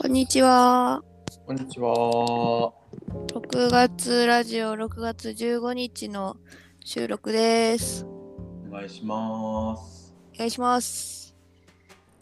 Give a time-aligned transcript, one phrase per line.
[0.00, 1.02] こんにちは。
[1.44, 2.72] こんにちは。
[3.34, 6.36] 6月ラジオ6月15日の
[6.84, 8.06] 収録です。
[8.70, 10.14] お願いします。
[10.36, 11.34] お願いします。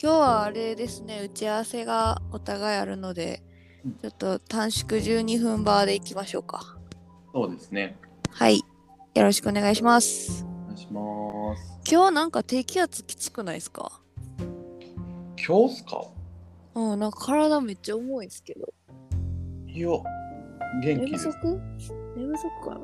[0.02, 3.42] 今日はあれですね、打ち合わせがお互いあるので
[3.84, 6.78] うん、ちょっと短縮12分バーでいきましょうか。
[7.34, 7.98] そうですね。
[8.30, 8.62] はい。
[9.14, 10.46] よろしくお願いします。
[10.46, 11.78] お願いします。
[11.92, 14.00] 今日なんか低気圧きつくないですか？
[15.46, 16.06] 今日っすか？
[16.76, 18.72] うん、なんか体めっちゃ重いですけど。
[19.66, 20.02] いや、元
[20.82, 21.28] 寝不気です。
[21.28, 21.36] 足？
[22.16, 22.78] 寝不足か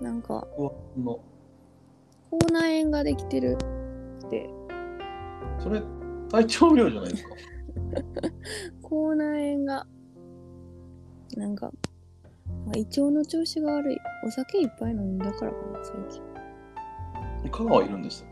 [0.00, 0.10] な。
[0.10, 0.46] なんか、
[0.98, 1.20] の
[2.30, 3.56] 口内炎ができてる
[4.26, 4.50] って。
[5.58, 5.82] それ、
[6.30, 7.34] 体調不良じゃないですか？
[8.82, 9.86] 口内炎が
[11.36, 11.70] なんか、
[12.66, 13.98] まあ、胃腸の調子が悪い。
[14.26, 17.50] お酒いっぱい飲んだからかな最近。
[17.50, 18.31] 香川いるんでしたっ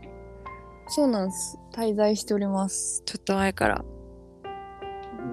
[0.93, 1.57] そうなんです。
[1.71, 3.01] 滞在しております。
[3.05, 3.85] ちょっと前から。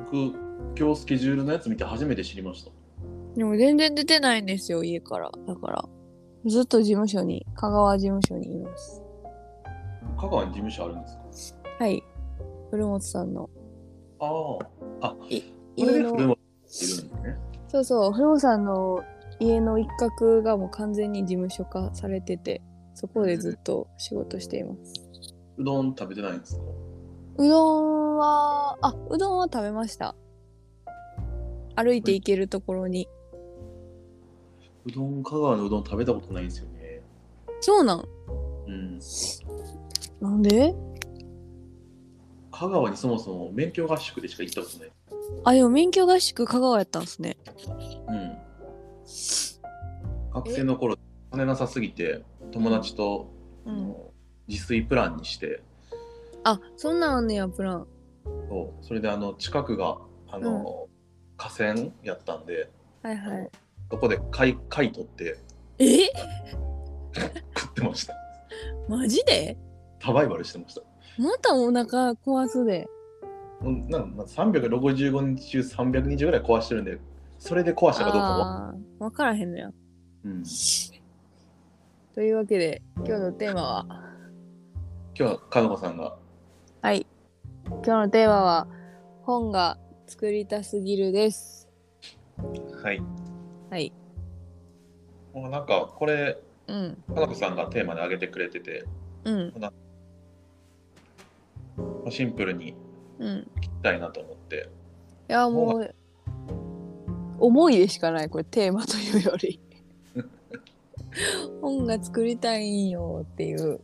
[0.05, 0.33] 僕、
[0.79, 2.71] 今日スケジュールのやつ見て初めて知りました。
[3.35, 5.33] でも全然出てないんですよ家から。
[5.49, 5.85] だから
[6.47, 9.03] ずっと事務所に香川事務所にいます。
[10.17, 11.85] 香川に事務所あるんですか？
[11.85, 12.05] はい。
[12.71, 13.51] 古本さんの。
[14.21, 14.27] あ
[15.03, 15.09] あ。
[15.09, 15.43] あ、こ家
[15.87, 17.37] れでの古本いるんですね。
[17.67, 18.13] そうそう。
[18.13, 19.03] 古本さんの
[19.41, 22.63] 家の一角がもう完全に事務所化されてて
[22.95, 25.08] そこでずっと仕事しています
[25.59, 26.63] うどん食べてないんですか？
[27.39, 27.81] うど
[28.15, 30.15] んは、あ、うどんは食べました。
[31.77, 33.09] 歩いて行けるところに。
[34.87, 37.03] うどん、香川のうどん食べたことないんですよね。
[37.61, 38.05] そうなん
[38.67, 38.99] うん。
[40.21, 40.75] なんで？
[42.51, 44.93] 香川にそもそも免許合宿でしか行ったことない。
[45.45, 47.37] あ、でも免許合宿香川やったんすね。
[48.09, 48.37] うん。
[50.33, 50.97] 学生の頃、
[51.31, 53.31] 金なさすぎて、友達と、
[53.65, 53.95] うん
[54.49, 55.63] 自炊プランにして、
[56.45, 57.87] あ、そんなんあんねや、プラン。
[58.49, 59.99] そうそれであの近くが
[60.31, 60.89] あの、
[61.37, 62.71] 河川やったんで、
[63.03, 63.51] はいはい。
[63.91, 65.39] そこで貝貝取って
[65.79, 66.11] え？
[67.57, 68.15] 食ってました。
[68.89, 69.57] マジで？
[70.03, 70.83] サバイバルしてました。
[71.23, 72.87] またお腹壊すで。
[73.61, 76.99] もうなんか365日中300日ぐらい壊してるんで、
[77.39, 78.69] それで壊したかどうかは。
[78.69, 79.71] ああー、わからへんのや。
[80.25, 80.43] うん、
[82.15, 83.87] というわけで、今日のテーマは、
[85.19, 86.17] 今日はかのこさんが、
[86.81, 87.05] はい。
[87.67, 88.69] 今日のテーマは、
[89.23, 91.69] 本が作りたすぎるです。
[92.81, 93.03] はい。
[93.69, 93.93] はい。
[95.35, 97.03] もうなんかこれ、うん。
[97.09, 98.85] かのこさんがテーマで挙げてくれてて、
[99.25, 99.53] うん。
[102.11, 102.77] シンプルに
[103.19, 103.51] うん。
[103.57, 104.69] 聞きたいなと思って。
[105.29, 105.95] いやもう
[107.41, 109.61] 思いでしかないこれテーマというより
[111.61, 113.81] 本が作りたいんよっていう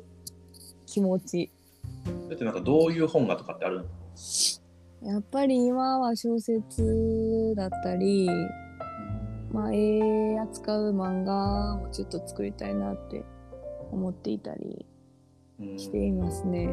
[0.94, 1.50] 気持ち。
[2.28, 3.84] だってなんかどういう本がとかってある
[5.02, 5.12] の？
[5.12, 8.28] やっぱり今は小説だったり
[9.52, 13.24] まあ絵扱う漫画をちょっと作りたいなって
[13.90, 14.86] 思っていたり
[15.60, 15.78] うん。
[15.78, 16.70] していますね。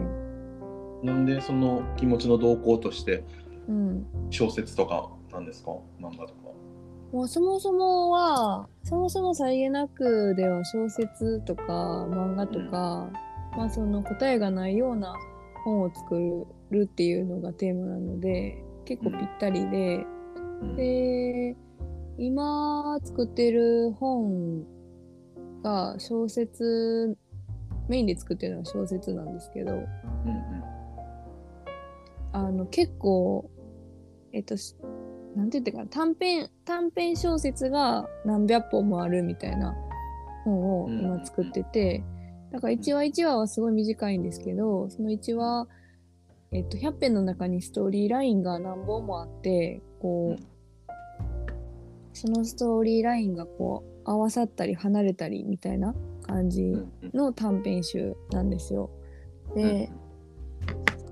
[1.02, 3.24] なんでその気持ちの動向として
[3.68, 4.06] うん。
[4.30, 5.72] 小説とかなんですか？
[6.00, 6.52] 漫画とか。
[7.12, 11.64] もうそもそもはそもそもさりげなくでは小説とか
[12.10, 13.10] 漫画とか、
[13.58, 15.14] まあその答えがないような
[15.64, 20.06] 本を作るっていうのがテーマなので結構ぴったりで、
[20.62, 20.76] うん。
[20.76, 21.56] で
[22.18, 24.64] 今作ってる本
[25.64, 27.18] が小説
[27.88, 29.88] メインで作ってるのは小説なんですけどうん
[32.34, 33.50] あの結構
[34.34, 34.76] えっとし
[35.36, 39.74] なんて言ってかな短編短編小説が何百本もあるみたいな
[40.44, 42.04] 本を今作ってて、
[42.52, 45.68] だから1話1話はすごい短いんですけどその1話、
[46.52, 50.44] えっと、100編の中にストーリーラインが何本もあってこう、
[52.14, 56.76] そのストーリーラインがこう合わさったり離れたりみたいな感じ
[57.14, 58.90] の短編集なんですよ。
[59.56, 59.92] うんで、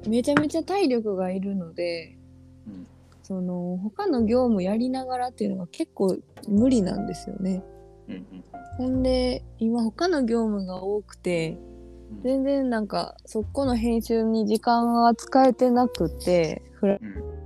[0.07, 2.18] めちゃめちゃ体力がいるので
[2.68, 2.88] うん
[3.30, 7.63] その他の業務やりながらっていうのが結構無理なんですよね。
[8.09, 8.44] うんうん
[8.77, 11.57] ほんで今他の業務が多くて
[12.11, 17.39] うん全然なんかそこの編集に時間が使えてなくてフラっうん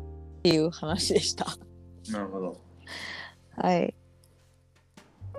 [0.43, 1.45] ていう話でした。
[2.11, 2.61] なるほど。
[3.55, 3.95] はい。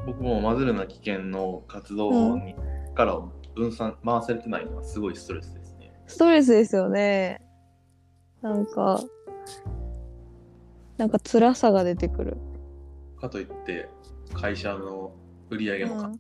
[0.07, 2.55] 僕もマズルな危険の活動に
[2.93, 5.93] 力を分散回せれてないのはすごいストレスですね。
[6.07, 7.43] ストレスですよね。
[8.41, 9.03] なんか
[10.97, 12.37] なんか辛さが出てくる。
[13.21, 13.89] かといって
[14.33, 15.13] 会社の
[15.51, 16.09] 売り上げもか。
[16.09, 16.13] っ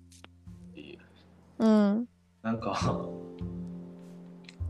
[0.75, 0.99] ていう、
[1.59, 2.09] うん。
[2.43, 3.09] なんか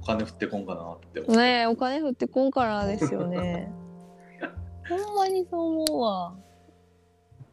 [0.01, 1.37] お金振ってこんかなって思って。
[1.37, 3.73] ねえお金振ってこんからですよね。
[4.89, 6.35] ほんまにそう思うわ。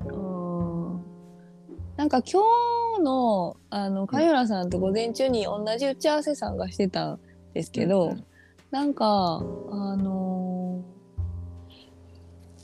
[0.05, 1.01] うん。
[1.95, 2.41] なんか今
[2.97, 7.19] 日のあの貝浦さんと午前中に同じ打ち合わせ参加してたん
[7.53, 8.25] ですけど、うん。
[8.69, 9.05] なんか
[9.71, 10.30] あの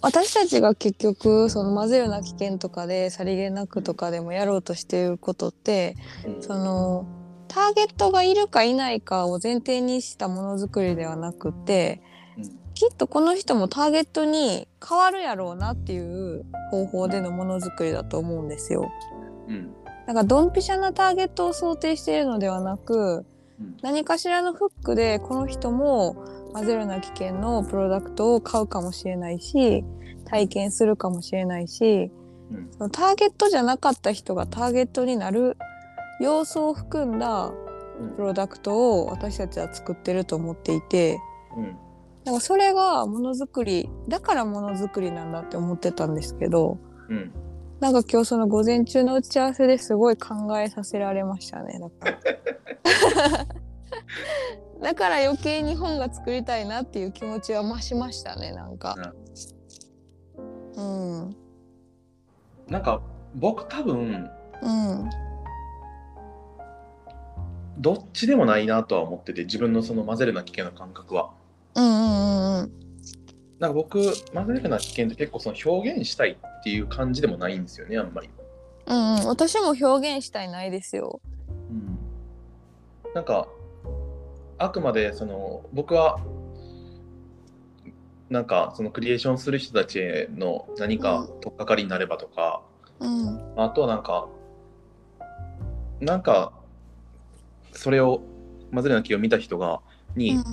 [0.02, 5.96] 私たちが結局その混ぜるな危険とかでさりげなくとかでもやろうとしていることって
[6.26, 7.08] うんその
[7.48, 12.02] ターゲットがいるかいないかを前提にしたものづくりではなくて
[12.38, 18.92] うんきっとこの人もターゲットに変わるやろうなっていう方法でのものづくりだと思うんですよ。
[19.48, 19.74] うん
[20.06, 23.26] なんかドンピシャなターゲットを想定しているのではなくうん
[23.82, 26.16] 何かしらのフックでこの人も
[26.54, 29.84] 混ぜるな危険のプロダクトを買うかもしれないし
[30.26, 32.12] 体験するかもしれないし
[32.52, 32.70] うん。
[32.72, 35.58] そのターゲットじゃなかった人がターゲットになる
[36.22, 37.52] 要素を含んだ
[38.00, 38.16] うん。
[38.16, 41.20] プロダクトを私たちは作ってると思っていて
[41.56, 41.66] うん。
[42.26, 46.78] だからそれがものづくりだからものづくりなんだって思ってたんですけど
[47.10, 47.32] うん。
[47.80, 52.18] なんか今日その午前中の打ち合わせですごい考えさせられましたねだから
[54.82, 58.96] だから余計に本が作りたいなっていう気持ちは増しましたねなんか。
[60.76, 61.36] うん。
[62.68, 63.02] なんか
[63.36, 64.30] 僕多分
[64.62, 65.10] うん。
[67.80, 71.32] どっちでもないなとは思ってて自分のその混ぜるな危険の感覚は。
[71.76, 72.72] うんうんうん
[73.60, 74.00] なんか僕
[74.34, 78.30] 混ぜるな危険って結構その表現したいっていう感じでもないんですよねあんまり。
[78.86, 79.26] うんうん。
[79.26, 81.22] 私も表現したいないですよ。
[81.26, 81.27] うん、
[83.18, 83.48] なんか
[84.60, 86.20] あくまでその僕は
[88.30, 92.62] なんかそのクリエーションする人たちへの何か取っかかりになればとか、
[93.00, 93.60] うん。
[93.60, 94.28] あとはなんか
[96.00, 96.54] なんか
[97.72, 98.22] それを
[98.72, 99.82] 混ぜるなきを見た人が
[100.16, 100.44] に、うん。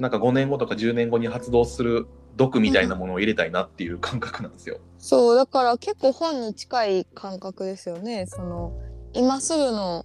[0.00, 4.78] なんか5年後とか10年後に発動する毒みたいなものを入れたいなっていう感覚なんですよ。
[4.98, 8.26] そうだから結構本に近い感覚ですよね。
[8.26, 8.72] その
[9.12, 10.04] 今すぐの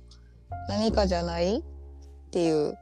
[0.70, 1.64] 何かじゃない
[2.28, 2.78] っていう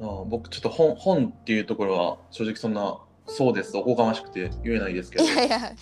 [0.00, 5.28] ああ僕ちょっと本本っていうところは正直そんなそうですおこがましくて言えないですけどい。
[5.28, 5.58] やいや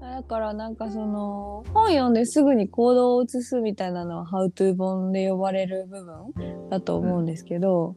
[0.00, 7.94] だからなんかその本読んですぐに行動を移すみたいなのは「How to 本」で呼ばれる部分だと思うんですけど、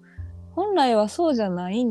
[0.51, 1.85] 本来はそうじゃない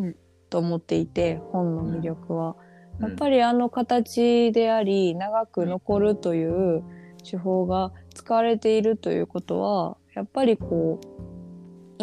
[0.49, 2.57] と思っていて本の魅力は。
[3.01, 6.85] やっぱり、りあの形であり長く残るという
[7.29, 11.32] 手法が使われているということはやっぱりこう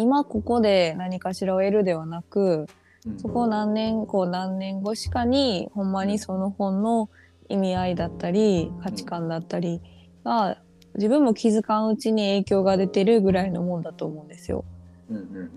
[0.00, 2.66] 今ここで何かしらを得るではなく
[3.06, 3.18] うん。
[3.18, 7.08] そこを何年こう何年後しかにほんまにその本の
[7.48, 9.80] 意味合いだったり価値観だったり
[10.24, 10.58] が
[10.94, 14.64] 自分も気づかんうちに影響が出てるぐらいのもんだと思うんですよ。
[15.10, 15.50] うんうん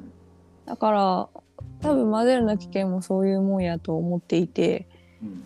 [0.66, 1.30] だから
[1.82, 4.88] 多分混ぜるな危険もそういうもんやと思っていて
[5.22, 5.46] うん。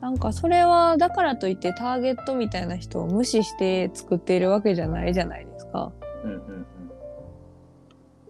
[0.00, 5.92] なんかそれはだからといってターゲットみたいな人を無視して作っているわけじゃないじゃないですか。
[6.24, 6.66] うんうん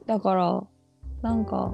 [0.07, 0.63] だから
[1.23, 1.73] なんか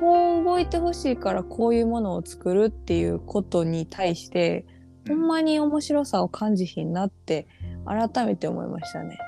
[0.00, 4.64] こう動いてほしいからこういうものを作るっていうことに対して
[5.06, 7.46] うんほんまに面白さを感じひんなって
[7.86, 9.18] 改めて思いましたね。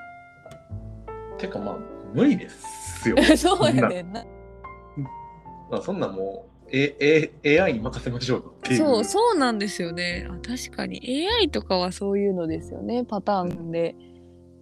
[1.37, 1.77] てかまあ
[2.13, 3.15] 無理ですよ。
[3.35, 4.25] そうやねんな。
[5.69, 8.77] まあそんなもう、A A、AI に任せましょうっていう。
[8.77, 10.27] そうそうなんですよね。
[10.29, 11.01] あ確かに
[11.41, 13.95] AI とかはそういうのですよねパターンで。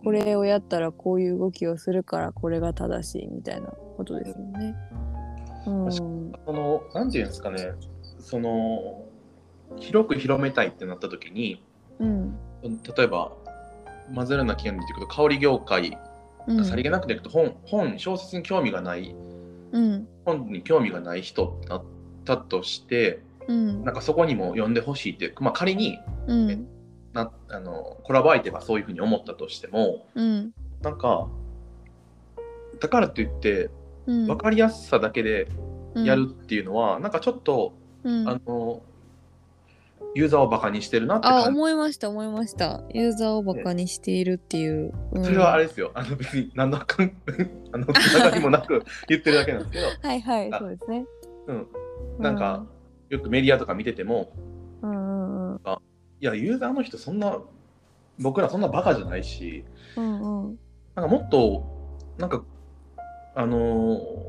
[0.03, 4.75] これをやったらこういう動きをするからこれが正しいみたいなことですよね。
[5.67, 5.86] うん。
[5.86, 5.98] 確
[6.46, 7.72] そのなんていうんですかね
[8.20, 9.05] その
[9.77, 11.63] 広く広めたいってなった時に
[12.00, 12.36] うん。
[12.63, 13.31] 例えば
[14.13, 15.98] 混ぜるな危険でいくと香り業界
[16.48, 16.65] うん。
[16.65, 19.15] さりげなくでいくと本本小説に興味がない
[19.72, 20.08] うん。
[20.25, 21.84] 本に興味がない人だっ
[22.25, 23.84] たとしてうん。
[23.84, 26.67] なんかそこにも読んでほしいって、まあ、仮にうん。
[27.13, 30.51] なあのコラボ相手がそういうふうに思ったとしてもうん。
[30.82, 31.27] なんか
[32.80, 33.70] だからといって
[34.08, 34.27] うん。
[34.27, 35.48] 分かりやすさだけで
[35.96, 38.27] やるっていうのは、なんかちょっとうん。
[38.27, 38.82] あの
[40.13, 42.84] ユーザーをバカにしてるなってあ、感じ思いました、思いました。
[42.94, 44.94] ユーザーをバカにしているっていう。
[45.13, 47.12] うんそれはあれですよあの別に何のかん
[47.72, 51.06] あのつながりもなく 言ってるだけなんですけど、はいはい、あそうですね。
[51.48, 51.68] うん、
[52.20, 52.65] なんか、
[53.10, 54.32] よくメディアとか見てても
[54.82, 55.62] うんうんうん。
[56.22, 57.38] いやユーザーの人そんな
[58.20, 59.66] 僕らそんなバカじゃないし
[59.98, 60.60] うんうん。
[60.96, 61.66] なんかもっと
[62.18, 62.44] なんか
[63.36, 64.22] あのー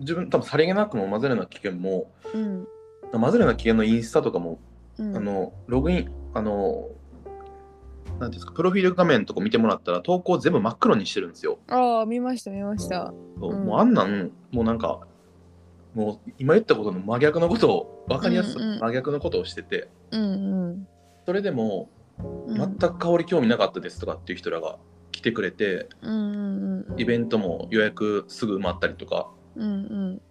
[0.00, 2.66] 自分多分さりげなくも混ぜるな危険もうん。
[3.12, 4.58] 混ぜるな危険のインスタとかも、
[4.98, 5.16] うん。
[5.16, 6.88] あのログインあの
[8.18, 11.58] なんですかプロフィール画面とか見てもらったら投稿全部真っ黒にしてるんですよ。
[11.68, 15.00] ああ見ました見ましたそううんもうあんなんもうなんか
[15.94, 20.26] もう今言ったことの真逆のことを分かりやすく真逆のことをしててうんう
[20.72, 20.88] ん
[21.26, 21.88] それでも
[22.18, 22.56] うん。
[22.56, 24.78] 全く香り興味なかったですとかっていう人らが
[25.10, 25.88] 来てくれて
[26.96, 29.28] イベントも予約すぐ埋まったりとか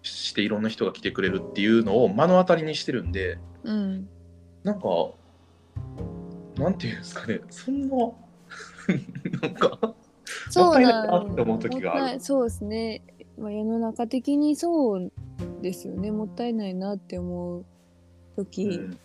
[0.02, 4.08] していろんな人が来てくれるっていうのを目の当たりにしてるんでうん。
[4.64, 4.88] なんか
[6.58, 7.42] なんていうんですかね。
[7.50, 7.96] そんな
[9.42, 9.96] なんか
[10.56, 12.02] もったいないなって思う時がある。
[12.02, 13.04] もったいそうですね、
[13.38, 15.12] まあ、世の中的にそう
[15.62, 16.12] ですよね。
[16.12, 17.66] もったいないなって思う
[18.36, 19.00] 時うん。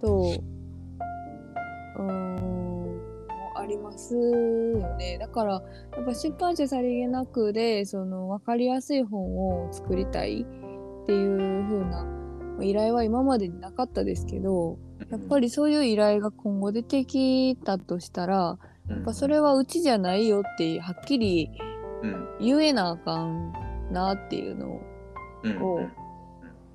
[0.00, 0.32] と、
[1.96, 2.76] うーん。
[3.28, 5.18] もありますよね。
[5.18, 14.78] だからやっぱ出版社さりげなくでその分かりやすい本を作りたいっていう風なまあ依頼は今までになかったですけど
[15.10, 21.50] やっぱりそういう依頼が今後出てきたとしたらややっぱそれはうちじゃないよってはっきり
[22.02, 22.26] うん。
[22.40, 23.52] 言えなあかん
[23.90, 24.80] なっていうの
[25.62, 25.80] を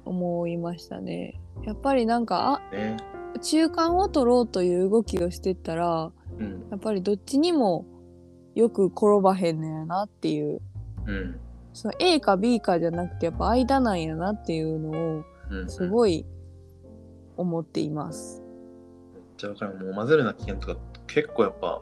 [0.06, 1.40] 思いましたね。
[1.64, 2.98] やっぱりなんかね。
[3.00, 6.68] あ中間を取ろうという動きをしてったらうん。
[6.70, 7.86] やっぱりどっちにも
[8.56, 10.62] よく転ばへんのやなっていう。
[11.06, 11.40] うん。
[11.74, 16.26] その A か B かじゃなくてやっぱ間なんやなっていうのをうんすごい
[17.38, 18.44] 思っています。
[19.38, 21.82] じゃあからもう混ぜるな危険とか結構やっぱ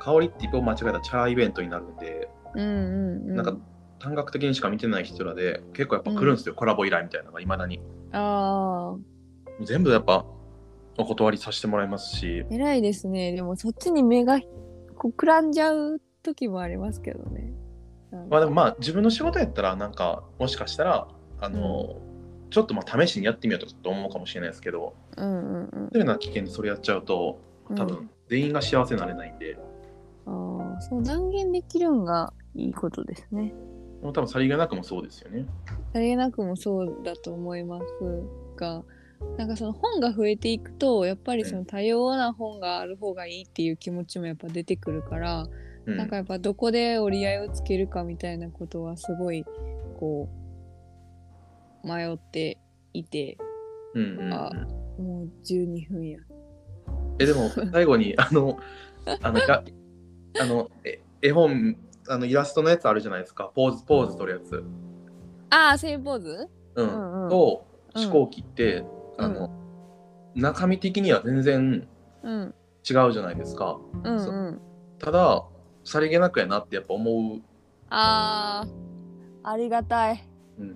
[0.00, 3.36] 香りって一歩間違えたらチャーイベントになるんで、うんうんうん。
[3.36, 3.56] なんか
[3.98, 7.80] 短絡的にしか見てない人らで結構やっぱ来るんですよ、コラボ依頼みたいなのがいまだに
[8.12, 10.24] ああ全部やっぱ
[10.98, 13.32] お断りさせてもらいますし偉いですね。
[13.32, 14.40] でもそっちに目が
[14.96, 17.52] こうくらんじゃう時もありますけどね。
[18.28, 21.08] まあでもまあ自分の仕事やったらなんかもしかしたら
[21.40, 22.00] あの、
[22.50, 27.40] ちょっとまあ試しにやってみようとかと思うかもしれないですけどうんうんうんそういうような危険でそれやっちゃうと多
[27.70, 29.56] うん分全員が幸せになれないんで、
[30.26, 33.54] ああ、そう断言できるんがいいことですね。
[34.02, 35.46] もう多分さりげなくもそうですよね。
[35.92, 37.84] さりげなくもそうだと思います
[38.56, 38.82] が、
[39.36, 45.46] なんかその本が増えていくと、やっぱりその多様な本がある方がいいっていう気持ちもやっぱ出てくるから、
[45.86, 49.44] うん、なんかやっぱどこで折り合いをつけるかみたいなことはすごい
[49.98, 50.28] こ
[51.84, 52.58] う迷って
[52.92, 53.38] いて、
[53.94, 54.34] うんうんうん。
[54.34, 54.50] あ
[54.98, 56.18] もう12分や。
[57.20, 58.58] えでも最後に あの
[59.22, 59.64] あのが
[60.40, 61.76] あのえ絵本
[62.08, 63.50] あのイラストのやつあるじゃないですか。
[63.54, 64.64] ポーズポーズ取るやつ、
[65.50, 66.48] ああ、セーポーズ？
[66.74, 66.88] うん。
[66.88, 67.30] うんうん。
[67.30, 68.02] とうん。
[68.02, 68.84] 飛行機って、
[69.18, 69.50] あの
[70.34, 71.88] 中身的には全然
[72.22, 72.54] うん。
[72.88, 74.60] 違うじゃないですかうんそううん。
[74.98, 75.44] ただ
[75.84, 77.40] さりげなくやなってやっぱ思う、
[77.90, 78.64] あ
[79.42, 80.24] あ、ありがたい。
[80.58, 80.72] うん、っ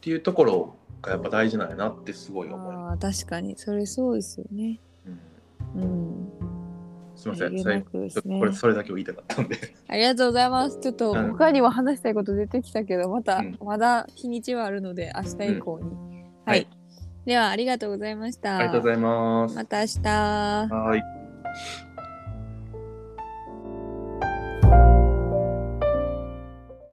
[0.00, 3.54] ていうところがやっぱ大事なんやなってすごい思いまああ、確かに。
[3.56, 4.80] それそうですよね。
[5.04, 5.10] す、
[5.76, 6.32] うんうん。
[7.14, 7.84] すいませんね
[8.38, 9.56] これそれだけを言いたかったんで
[9.88, 10.78] ありがとうございます。
[10.80, 15.84] ちょっとうん他にも話したいこと出てきたけど、また、うんまだ日にちはあるので、明日以降に。
[15.84, 16.66] ははいい。
[17.26, 18.56] では、ありがとうございました。
[18.56, 20.08] ありがとうございますまた明日。
[20.72, 21.85] はい